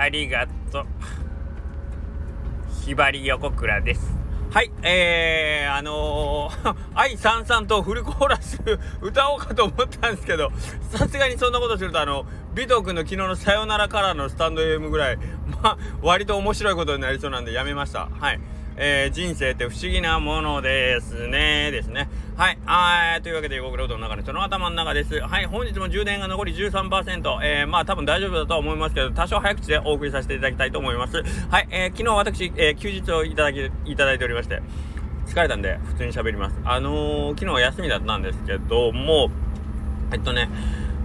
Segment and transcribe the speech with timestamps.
[0.00, 0.86] ありがとう
[2.84, 8.58] ひばり横倉ですはい、えー、あのー、 愛さんさんとフルコーラス
[9.00, 10.50] 歌おうかと思ったんですけど、
[10.90, 15.18] さすがにそんなことすると、あの、尾藤君の昨日のさよならからのスタンド M ぐらい、
[15.62, 18.08] まあ、割と面白いことになりそうなんでやめました。
[18.08, 18.40] はい。
[18.82, 21.70] えー、人生って不思議なものですね。
[21.70, 22.08] ですね。
[22.34, 22.58] はい。
[22.64, 25.20] あーというわけで、横倉うどんの中の人の頭の中です。
[25.20, 25.44] はい。
[25.44, 27.40] 本日も充電が残り13%。
[27.42, 31.22] えー、まあ多分大丈夫だとは思いますけど、多少早口でお送りさせていただきたいと思います。
[31.50, 31.68] はい。
[31.70, 34.62] えー、昨日私、えー、休日をいただき、いただいておりまして、
[35.26, 36.56] 疲れたんで、普通に喋ります。
[36.64, 39.30] あのー、昨日は休みだったんですけども、
[40.10, 40.48] えっとね、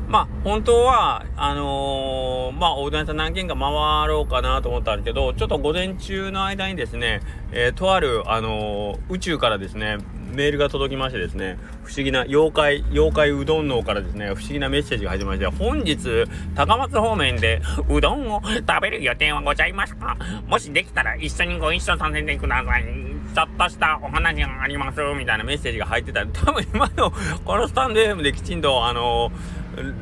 [0.08, 9.98] まあ、本当は、あのー、まあ、おうどん屋さん何軒か回ろうかなと思ったんですけど、ちょっと午前中の間にですね、えー、とある、あのー、宇宙からですね、
[10.32, 20.18] メールが届きましてですね、不思議な、妖怪、妖怪うどん脳からですね、不思議なメッセージが入ってまして、本日、高松方面でうどんを食べる予定はございますか？
[20.48, 22.84] もしできたら一緒にご一緒させてください。
[22.84, 26.26] ちょっとしたお話があります、みたいなメッセージが入ってた。
[26.28, 27.12] 多分今の、
[27.44, 29.32] このスタンド FM できちんと、あの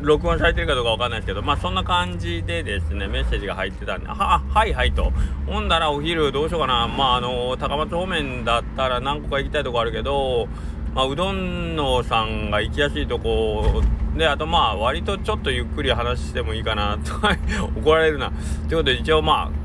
[0.01, 5.11] 録音されてるかどうかわかんないですけど、まあそんな感じでですね、メッセージが入ってたんで、は、はいはいと。
[5.47, 6.87] ほんだらお昼どうしようかな。
[6.87, 10.47] まああの、高松方面だったら何個か行きたいとこあるけど、
[10.93, 13.81] まあうどんのさんが行きやすいとこ
[14.15, 17.13] で、あとまあ割とちょっとゆっくり話してもいいかなと
[17.79, 18.29] 怒られるな。
[18.29, 19.62] ということで一応まあ、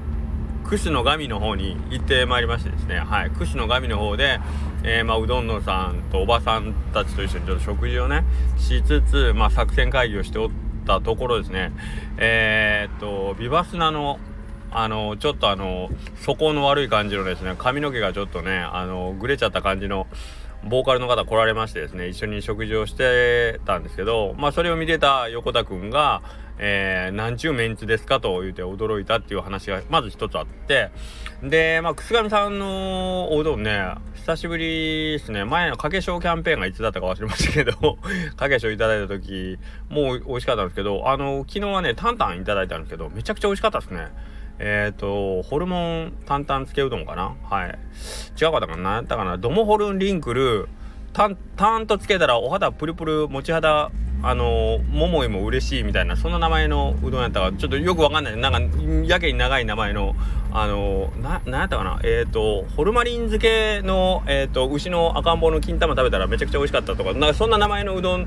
[0.69, 4.39] 串の神の方に行ってまいりましてですね、はい、串の神の方で、
[4.85, 8.23] えー、まあ、うどんのさんとおばさんたちと一緒にちょっと食事をね、
[8.59, 10.51] しつつ、まあ、作戦会議をしておっ
[10.87, 11.73] たところですね、
[12.19, 14.19] えー、っと、ビバスナの、
[14.71, 20.07] あの、ちょっとあの、素行の悪い感じのですね、髪の毛がちょっとね、あの、ぐれちゃった感じの、
[20.65, 26.21] ボーカルの方来られましてですね、一緒に食事をしてたんですけど、まあそれを見てた横田くんが、
[26.59, 30.91] えー、なんちゅうメンツですかと言うて驚いたっていう話がまず一つあって、
[31.43, 37.99] で、まあ、く上さんのおうどんね、久しぶりですね、前のかけしょうキャンペーンがいつだったか忘れましたけど、
[38.37, 39.59] かけしょういただいた時、
[39.89, 44.09] もう美味しかったんですけど、あの、昨日はね、タンタンいただいたんですけど、めちゃくちゃ美味しかったですね。
[44.59, 47.37] えっ、ー、と、ホルモン担々つけうどんかな？
[47.49, 47.79] はい。
[48.41, 48.83] 違うかったかな？
[48.83, 49.39] 何やったかな？
[49.39, 50.69] ドモホルンリンクル、
[51.13, 58.37] タン、タンとつけたらお肌プルプル、持ち肌あの桃井も嬉しいみたいなそんな名前のうどんやったかちょっとよくわかんない。
[58.37, 60.17] なんかやけに長い名前の
[60.51, 62.01] あのななんやったかな。
[62.03, 68.27] えっ、ー、とホルマリン漬けの、えーと、牛の赤ん坊の金玉食べたらめちゃくちゃ美味しかったとかなんかそんな名前のうどん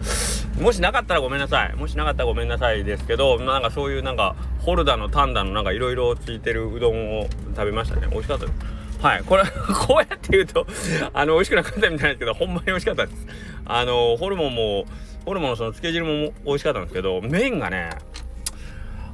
[0.61, 1.75] もしなかったらごめんなさい。
[1.75, 8.07] もしなかったらごめんなさいですけどなんかそういうなんかホルダのタンダのなんかいろいろついてるうどんを食べましたね。
[8.09, 8.80] 美味しかったです。
[9.01, 9.23] はい。
[9.23, 9.43] これ、
[9.87, 10.67] こうやって言うと、
[11.13, 13.27] あの、美味しくなかったみたいなんですけど、ほんまに美味しかったです。
[13.65, 14.85] あの、ホルモンも、
[15.25, 17.89] ホルモンのその漬け汁も美味しかったんですけど、麺がね、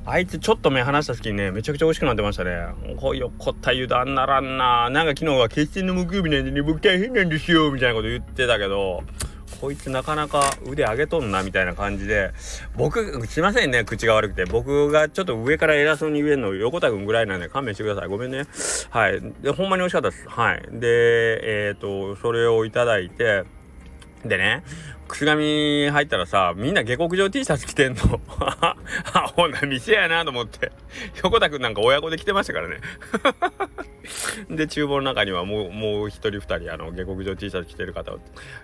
[0.06, 2.52] あいつちょっと目離した時にね、めちゃくちゃ美味しくなってましたね。
[2.98, 4.90] こうよこった油断ならんな。
[4.90, 9.04] なんか昨日は決戦の木曜日なんでね、僕大変なんですよ、みたいなこと言ってたけど、
[9.59, 12.31] こいつなかなか腕上げとんな、みたいな感じで、
[12.75, 14.45] 僕、すいませんね、口が悪くて。
[14.45, 18.07] 僕がちょっと上から偉そうに言えるの、横田くんぐらいなんで勘弁してください。
[18.07, 18.44] ごめんね。
[18.90, 19.22] はい。
[19.41, 20.28] で、ほんまに美味しかったです。
[20.29, 20.62] はい。
[20.72, 23.44] で、えっ、ー、と、それをいただいて、
[24.25, 24.63] でね、
[25.07, 28.19] くす紙入ったらさ、みんな下克上 T シャツ着てんの。
[28.39, 28.75] あ、
[29.35, 30.72] ほんな店やなと思って。
[31.24, 32.79] 横田くんなんか親子で着てましたからね。
[34.50, 38.13] で、厨房の中にはもう、もう一人二人、あの、下克上 T シャツ着てる方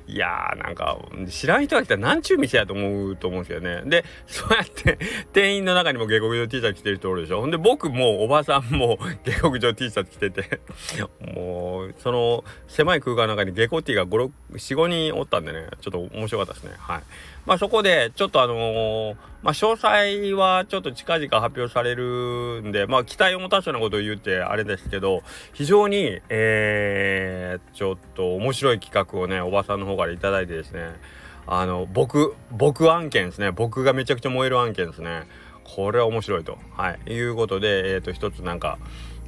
[0.08, 0.98] いやー、なんか、
[1.30, 3.82] 知らん人が来たらなんちゅう店やと思うと思うんですよね。
[3.86, 4.98] で、そうやって、
[5.32, 7.42] 店員の中にも下克上 T シャツ着てる人おるでしょ。
[7.42, 10.60] ほんで、僕もおばさんも下克上 T シャツ着てて、
[11.20, 16.74] もう、その、狭い空間の中に下克 T が5、6、4、5人おったんでね、ちょっと面白かったですね。
[16.78, 17.04] はい。
[17.46, 25.24] まあそこで、ちょっとあのー、まあ詳細はちょっと近々発表されるんで、まあ期待を持たすようなことを言ってあれですけど、
[25.54, 30.92] 非常に、えー、ちょっと面白い企画をね、おばさんの方から頂いてですね、
[31.46, 33.52] あの、僕、僕案件ですね。
[33.52, 35.24] 僕がめちゃくちゃ燃える案件ですね。
[35.66, 36.58] これは面白いと。
[36.78, 37.14] はい。
[37.14, 38.78] いうことで、えっ、ー、と、一つなんか、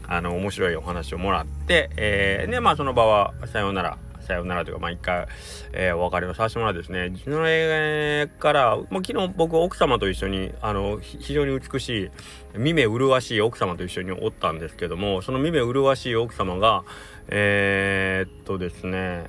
[0.07, 5.27] あの、面白いお話をもらって、えー、で、まあその場はさようならさようならというか、まあ一回、
[5.74, 12.10] えー、お別れをさせてもらってですね、その映から、もう昨日僕奥様と一緒に、あの、非常に美しい、
[12.57, 16.83] 見目麗しい奥様と一緒におったんですけども、その見目麗しい奥様が、
[17.27, 19.27] えー、っとですね、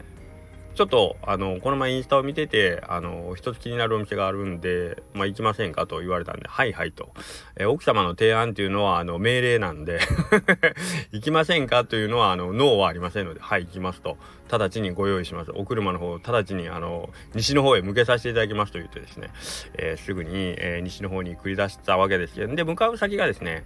[0.76, 7.14] ちょっとあのこの前インスタを見ててあの一つ気になるお店があるんで、まあ、行きませんかと言われたんで「はいはい」と、
[7.56, 10.00] えー、奥様の提案っていうのはあの命令なんで
[11.12, 14.18] 行きませんかというのはあのノーはありませんので「はい行きます」と。
[14.50, 15.52] 直ちにご用意します。
[15.54, 19.30] お車の方を直ちにあの西の方へ向けさせていただきますと言ってですね、
[19.74, 23.64] えー、すぐに、えー、西の方に繰り出したわけですけどで向かう先がですね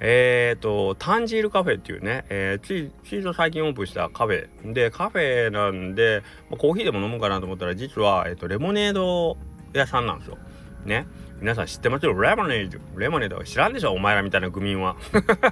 [0.00, 4.72] えっ、ー、とタンジールカフェっていうね、えー、ついついぞ最近オープンしたカフェ。
[4.72, 9.36] でカフェなんで、まあ、コーヒーでも飲むかなと思ったら実は、えーと、レモネード
[9.72, 10.38] 屋さんなんですよ。
[10.84, 11.06] ね。
[11.40, 12.12] 皆さん知ってますよ。
[12.20, 12.78] レモネード。
[12.98, 14.96] レモネード知らんでしょお前らみたいな愚民は。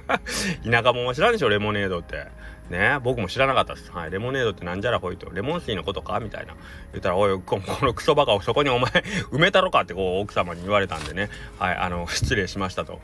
[0.63, 2.27] 田舎者は知らんでしょレモネードって。
[2.69, 3.91] ね僕も知らなかったです。
[3.91, 4.11] はい。
[4.11, 5.29] レモネードってなんじゃらほいと。
[5.31, 6.19] レモン水のことか？
[6.19, 6.53] みたいな。
[6.91, 8.89] 言ったら、おい、このクソバカをそこにお前
[9.31, 9.81] 埋めたろか？
[9.81, 11.29] ってこう奥様に言われたんでね。
[11.59, 11.75] はい。
[11.75, 12.99] あの、失礼しましたと。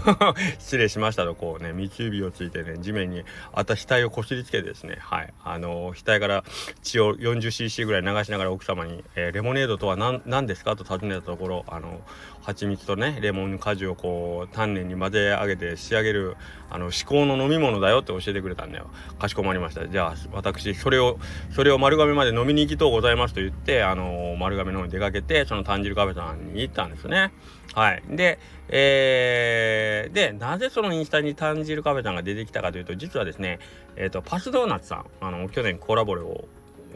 [0.58, 4.96] 失礼しましたと、こうね、三つ指をついてね、地面にあた額をこすりつけてですね。
[5.00, 5.32] はい。
[5.44, 6.44] あの、額から
[6.82, 10.76] 血を 40cc ぐらい流しながら奥様に、えー、レモネードとは何何ですか？
[10.76, 12.00] と尋ねたところ、あの、
[12.42, 16.36] 蜂蜜とね、レモン果汁をこう、丹念に混ぜ上げて仕上げる、
[16.70, 18.90] あの、至高の飲み物だよって教えてくれたんだよ。
[19.18, 19.86] かしこまりました。
[19.88, 21.18] じゃあ私それを
[21.50, 27.32] それを丸亀まで飲みに行きとうございますと言ってあの丸亀の方に出かけてその炭汁カフェさんに行ったんですね。
[27.74, 28.02] はい。
[28.08, 28.38] で
[28.68, 33.58] えー、でなぜそのインスタに炭汁カフェさんが出てきたかというと実はですね
[33.96, 36.44] えっ、ー、とパスドーナツさんあの去年コラボレを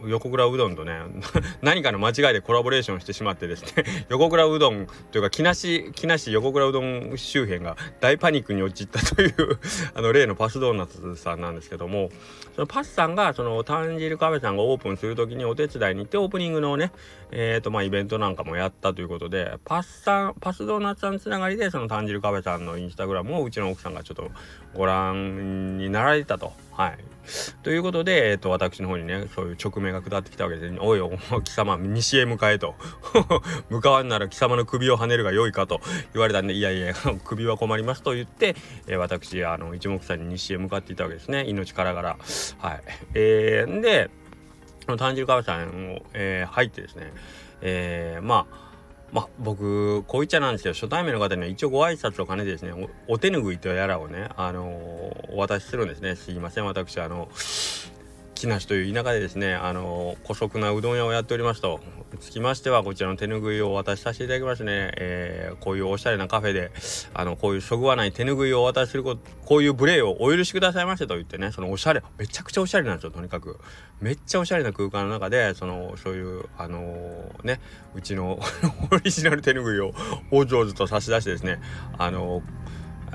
[0.07, 0.99] 横倉うどんとね
[1.61, 9.59] 何かの間違いでコラボレーションしてしまってですね 横倉うどんというか木梨木梨横倉うどん周辺が大パニックに陥ったという
[9.93, 12.09] あの例のパスドーナツさんなんですけども
[12.55, 16.91] そのパスさんがそのタンジルカフェさんがオープンする時にお手伝いに行ってオープニングのね
[17.31, 24.31] えっ、ー、とまあイベントなんかもやったということでパスさんパスドーナツさんつながりでそのタンジルカフェさんのインスタグラムをうちの奥さんがちょっと
[24.73, 26.64] ご覧になられたと。
[26.75, 26.97] はい
[27.63, 30.71] ということで、えっと、私の方にね、そういう直命が下ってきたわけで。
[30.79, 32.75] おいお、貴様、西へ向かえと。
[33.69, 35.81] 向かわんなら貴様の首をはねるが良いかと
[36.13, 36.93] 言われたんで、いやいや、
[37.25, 38.55] 首は困りますと言って、
[38.87, 41.45] えー、私、あの、一目散に西へ向かっていたわけですね。
[41.47, 42.17] 命からがら。
[42.59, 42.83] はい。
[43.15, 44.11] えー、で、
[44.97, 47.11] 炭汁カフェさんを、えー、入ってですね、
[47.61, 48.64] えー、まあ、
[49.11, 52.73] まあ僕こういっちゃなんですけど初対面の方には一応ご挨拶を兼ねてですね
[53.07, 56.15] お手拭いとやらをねあのー、お渡しするんですね。
[56.15, 56.65] すいません。
[56.65, 57.29] 私あの
[58.35, 61.79] 木梨という田舎でですねあの姑息なうどん屋をやっておりますと。
[62.19, 66.71] つきましてはこちらの手ぬぐいをお渡しさせていただきますね、えー、こういうおしゃれなカフェで
[67.13, 73.59] あのこういうそぐわない手ぬぐいをお渡しすることこういう無礼をお許しくださいませと言ってねそのおしゃれめちゃくちゃおしゃれなんですよとにかく。
[74.01, 77.59] めっちゃおしゃれな空間の中でそのそういうあのー、ね
[77.95, 78.39] うちの
[78.91, 79.93] オリジナル手ぬぐいを
[80.31, 81.59] お上手と差し出してですね
[81.97, 82.43] あのー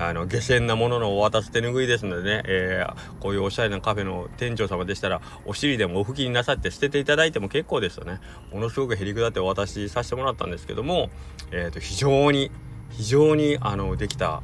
[0.01, 8.19] あの下船なもののお渡す手ぬぐいですのでね、えー、こういうおしゃれなカフェの店長様でしたらお尻でもお拭きになさって捨てていただいても結構ですよね。
[8.51, 11.11] ものすごくへりくだってお渡しさせてもらったんですけども、
[11.51, 12.51] えーと、非常に
[12.89, 14.43] 非常にあのできた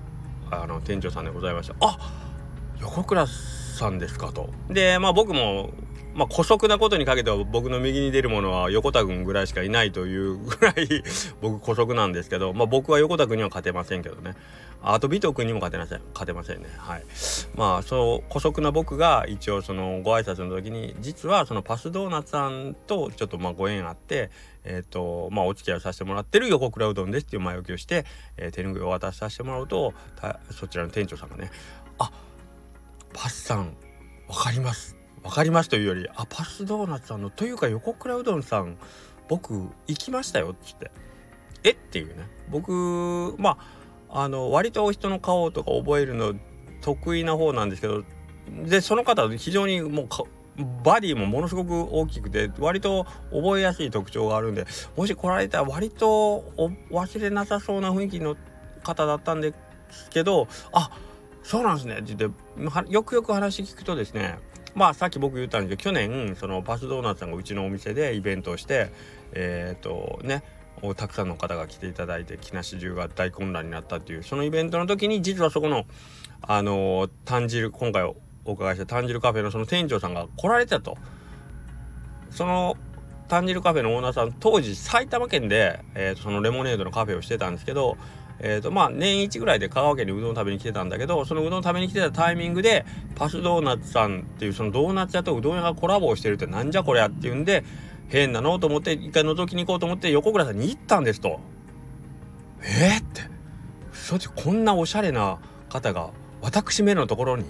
[0.50, 1.74] あの店長さんでございました。
[1.80, 1.98] あ
[2.80, 4.50] 横倉さんですかと。
[4.68, 5.70] でまあ僕も
[6.16, 11.04] まあ、姑息なことにかけては僕の右に出るものは横田君ぐらいしかいないというぐらい
[11.42, 14.34] 僕姑息なんですけど、まあ、僕は横田君には勝てませんけどね。
[14.82, 16.68] あと尾藤君にも勝てません勝てませんね。
[16.78, 17.04] はい。
[17.54, 24.30] まあそう姑息な僕が一応そのご挨拶の時に実はそのパスドーナツさんとちょっとまあご縁あって
[24.64, 29.92] えっ、ー、とまあお付き合いさせてもらってる横倉うどんですっていう前置きをして、えー、手ぬぐいを渡しさせてもらうと
[30.52, 31.50] そちらの店長さんがね。
[31.98, 32.10] あ
[33.12, 33.76] パスさん
[34.28, 34.95] 分かります。
[35.26, 38.76] 分かりますというより「あパスドーナツさんのというか横倉うどんさん
[39.28, 39.54] 僕
[39.88, 40.90] 行きましたよ」っつって
[41.64, 41.70] 「え？
[41.70, 42.28] っ?」ていうね。
[42.48, 43.58] 僕ま
[44.08, 46.34] ああの割と人の顔とか覚えるの
[46.80, 48.04] 得意な方なんですけど
[48.64, 50.08] でその方非常にもう
[50.84, 54.66] バディもものすごく大きくて割と覚えやすい特徴があるんで
[54.96, 56.44] もし来られたら割と
[56.90, 58.36] 忘れなさそうな雰囲気の
[58.82, 59.52] 方だったんで
[59.90, 60.90] すけどあ
[61.42, 64.38] そうなんですねって言ってよくよく話聞くとですね
[64.76, 68.90] まあさっき僕言ったんですけど去年そのパスドーナツさんがうちのお店でイベントをして
[69.32, 70.44] えっ、とね
[70.96, 75.86] たくさんの方が来ていただいて木梨中が大混乱になったっていうそのイベントの時に実はそこの
[76.42, 80.96] あの炭汁今回お伺いした炭汁カフェのその店長さんが来られたと。
[82.30, 82.76] その
[83.28, 87.96] 炭汁カフェのオーナーさん当時埼玉県で、えー、そのレモネードのカフェをしてたんですけど
[88.38, 97.64] えーとまあ、年一ぐらいで香川県にうどん食べに来てたんだけどそのうどん食べに来てたタイミングでパスドーナツさんっていうそのドーナツ屋とうどん屋がコラボをしてるってなんじゃこりゃっていうんで
[98.08, 101.40] 変なのと思って一回覗きに行こうと思って横倉さんに行ったんですと。
[102.62, 103.22] えー、って
[103.92, 105.38] そってこんなおしゃれな
[105.68, 106.10] 方が
[106.42, 107.44] 私めのところに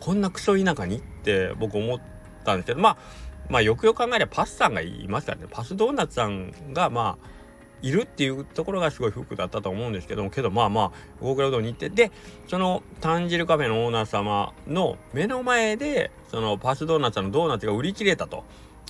[0.00, 2.00] こんなクソ田舎にって僕思っ
[2.44, 2.96] たんですけどまあ
[3.48, 7.35] まあよくよく考えればパスさんがいますからねパスドーナツさんがまあ
[7.86, 12.10] いるっていうところがすごいフックだったと思うんですけどもけどまあまあ大倉うどんに行ってで
[12.48, 18.44] そのタンジルカフェのオーナー様の目の前でそのパスドーナツのドーナツが売り切れたと。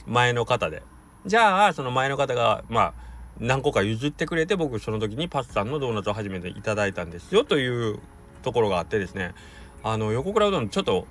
[0.07, 0.83] 前の方で
[1.27, 2.95] じゃあその前の方がまあ
[3.39, 7.99] 何個か譲ってくれて僕その時にパスさんのドーナツを初めていただいたんですよという
[8.43, 9.35] ところがあってですね。
[9.83, 11.07] あの横倉うどんちょっと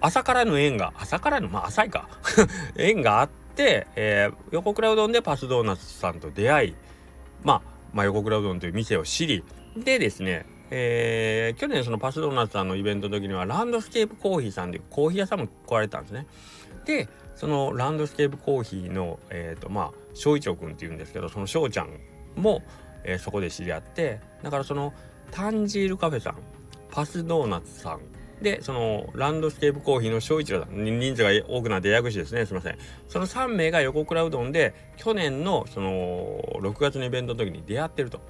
[0.00, 2.08] 朝からの縁が朝からのまあ浅いか。
[2.76, 6.74] 縁があって、えー、横倉うどんでパスドーナツさんと出会い
[7.42, 9.44] まあ、まあ、横倉うどんという店を知り
[9.76, 16.26] でですねえー、去年そのパスドーナツさんのイベントの時にはランドスケープコーヒーさんでコーヒー屋さんも来られたんですね。
[16.86, 21.90] でそのランドスケープコーヒーのえっ、ー、とまあ翔一郎君っていうんですけどその翔ちゃん
[22.36, 22.62] も、
[23.04, 24.94] えー、そこで知り合ってだからその
[25.30, 26.38] タンジールカフェさん
[26.90, 28.00] パスドーナツさん
[28.42, 32.44] でそのランドスケープコーヒーの翔一郎さん人数が多くなってややこしいですね。
[32.46, 32.78] すいません。
[33.08, 38.20] その3名が横倉うどんで去年のその6月のイベントの時に出会ってると。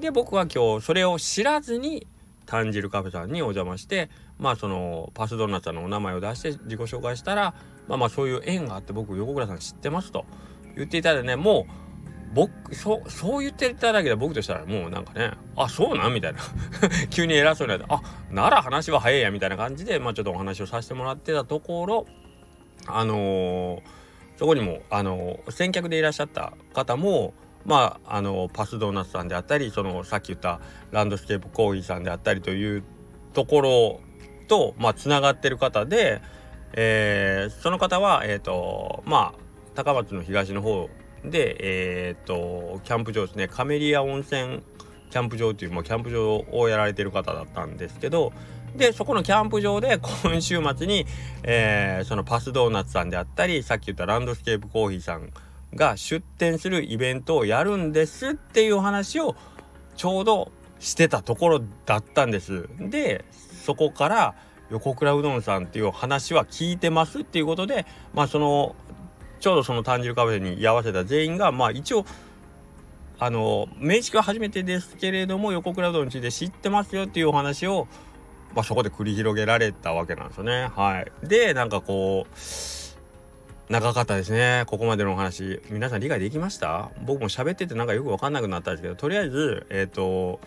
[0.00, 2.06] で僕は今日それを知らずに
[2.46, 7.54] タンジルカフェさんにお邪魔してまあそのパスドーナツさんのお名前を出して自己紹介したら
[7.88, 10.24] まあまあそういう縁があって僕横倉さん知ってますと
[10.76, 11.87] 言っていたらねもう
[12.34, 16.40] 僕そうそう言っていただけで僕としたらもうなんかねあそうなんみたいな。
[17.10, 22.06] 急に偉そうになってあなら話は早いやみたいな感じでまあちょっとお話をさせてもらってたところ
[22.86, 23.80] あのー、
[24.36, 32.84] そこにもあのー、先客でいらっしゃった方もまああのー、パスドーナツさんであったりそのさっき言ったランドスケープコーヒーさんであったりという
[33.32, 34.00] ところ
[34.48, 36.22] とまあつながってる方で、
[36.74, 40.88] えー、その方はえっ、とまあ高松の東の方
[41.24, 44.62] で、えー、っと、キャンプ場ですね、カメリア温泉
[45.10, 48.32] キャンプ場っていう、まあ、キャンプ場をやられてる方だったんですけど、
[48.76, 51.06] で、そこのキャンプ場で 今週末に、
[51.42, 55.32] えー、そのパスドーナツさんであったり、さっき言ったランドスケープコーヒーさん
[55.74, 59.34] が出店するイベントをやるんですっていう話を
[59.96, 62.68] ちょうどしてたところだったんです。
[62.78, 63.24] で、
[63.64, 64.34] そこから
[64.70, 68.76] 横倉うどんさんっていう話は聞いてますっていうことで、まあその
[69.40, 72.04] ちょうどその単純カフェに居合わせた全員がまあ一応
[73.20, 77.88] あの面識は初めてですけれども横倉うどんについて知ってますよっていうお話を、
[78.54, 80.70] まあ、そこで繰り広げられたわけなんですよね。
[80.74, 82.34] はい、でなんかこう
[83.72, 84.64] 長かったですね。
[84.66, 85.60] ここまでのお話。
[85.68, 86.90] 皆さん理解できました？
[87.04, 90.40] 僕も喋っててなんかよく分かんなくなったんですけどとりあえずえっ、ー、と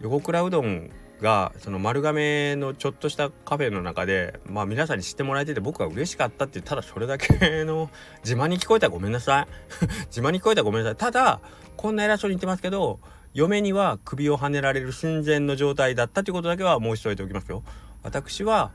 [0.00, 0.90] 横倉うどん
[1.22, 7.90] がその丸亀のちょっとしたカフェの中でまあ皆さんに知ってもらえてて僕は嬉しかったっていうただそれだけの
[8.22, 9.46] 自慢に聞こえたらごめんなさい。
[10.14, 10.96] 自慢に聞こえたらごめんなさい。
[10.96, 11.40] ただ
[11.76, 13.00] こんな偉そうに言ってますけど
[13.32, 17.62] 嫁には首をはねられる寸前の状態だったということだけは申し添えておきますよ。
[18.02, 18.72] 私は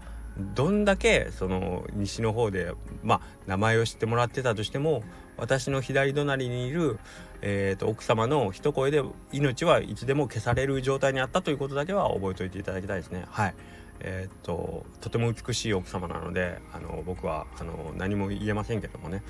[0.55, 2.71] どんだけその西の方で
[3.03, 5.03] まあ名前を知ってもらってたとしても
[5.37, 6.99] 私の左隣にいる、
[7.41, 13.25] えーと、奥様の一声で命はいつでも消される状態にあったということだけは覚えておいていただきたいですね。
[13.29, 13.53] はい。
[13.99, 19.23] えーと、とても美しい奥様なのであの僕はあの何も言えませんけどもね。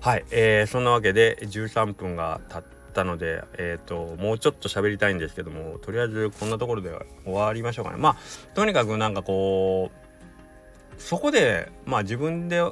[0.00, 2.62] はい、えー、そんなわけで13分が経っ
[2.94, 6.90] たので、えーと、もうちょっと喋りたいんですけどもとりあえずこんなところで
[7.24, 7.98] 終わりましょうかね。
[7.98, 8.16] まあ
[8.54, 12.62] とにかくなんかこうそこでまあ自分で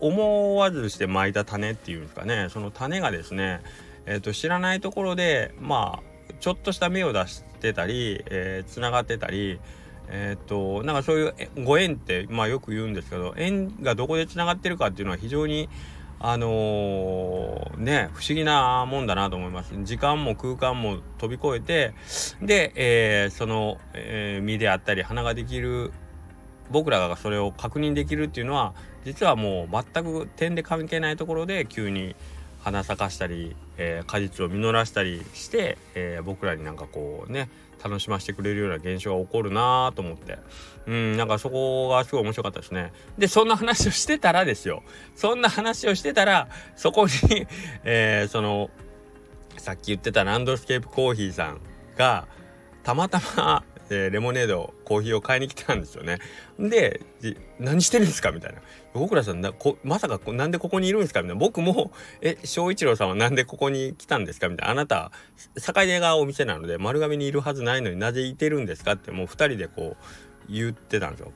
[0.00, 2.48] 思わずして巻いた種っていうんですかね。
[2.50, 3.60] その種がですね、
[4.10, 9.60] えーと、知らないところでまあちょっとした芽を出してたりえー、がってたり
[10.08, 15.68] えっ、ー、となんかそういうご縁ってまあよく言うんですけど縁がどこでつながってるかっていうのは非常に
[16.18, 19.72] あのー、ね不思議なもんだなと思います。
[19.84, 21.94] 時間も空間も飛び越えて
[22.44, 25.92] で、えー、その、えー、実であったり花ができる
[26.70, 28.74] 僕らがそれを確認できるっていうのは
[29.04, 32.16] 実はもう全く点で関係ないところで急に
[32.62, 37.48] 花咲かしたり、えー、果実を実らしたりして、えー、僕らになんかこうね
[37.82, 40.38] 楽しませてくれるような現象が起こるなと思って。
[40.86, 42.92] うんなんかそこがすごい面白かったですね。
[43.18, 44.82] でそんな話をしてたらですよ。
[45.14, 47.46] そんな話をしてたらそこに
[47.84, 48.70] えー、その
[49.56, 51.60] さっき言ってたランドスケープコーヒーさん
[51.96, 52.26] が
[52.82, 56.18] たまたまえー、レモネードコーヒーを買いに来たんですよね。
[56.58, 57.00] で
[57.58, 58.60] 何してるんですかみたいな。
[58.94, 61.40] 横倉さんなこまさかなんでここにいるんですかみたいな。
[61.40, 61.92] 僕も
[62.22, 64.72] 「え翔一郎さんは何でここに来たんですか?」みたいな。
[64.72, 65.12] あなた
[65.56, 69.96] 境出がお店なので丸亀にいるはずないのになぜいてるんですかってもう2人でこ
[70.48, 71.32] う言ってたんですよ。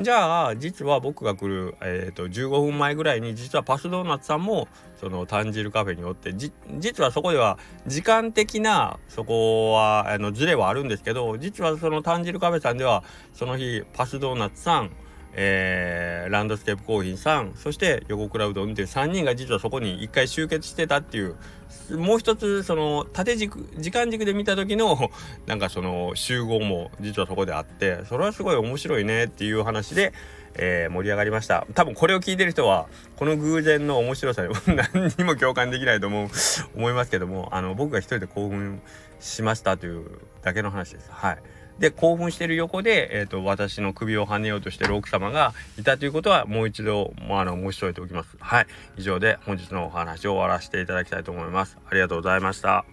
[0.00, 4.68] じゃあ実は僕が来る、えーと、15分前ぐらいに実はパスドーナツさんも
[5.00, 13.02] そのタンジルカフェにおって実はそこでは時間的なそこはあのズレはあるんですけど実はそのタンジルカフェさんでは
[13.32, 14.92] その日パスドーナツさん
[15.40, 21.36] えー、ランドスケープコーヒーさんそして横倉うどんっていう3人が実はそこに1回集結してたっていう
[21.96, 25.12] もう一つその縦軸時間軸で見た時の
[25.46, 30.12] なんかその集合も実はそこであってそれはすごい面白いねっていう話で、
[30.56, 36.28] えー、盛り上がりました多分これを聞いてる人はこの偶然の面白さに何にも共感できないと思う
[36.74, 38.82] 思いますけどもあの僕が一人で興奮
[39.20, 41.38] しましたというだけの話ですはい。
[41.78, 48.36] で興奮してる横で、えーと、私の首をはねようとしてる奥様がいたということはもう一度、まあ、あの申し添えておきます。
[48.40, 48.66] はい。
[48.96, 51.78] 以上で本日のお話を終わらせていただきたいと思います。
[51.88, 52.84] ありがとうございました。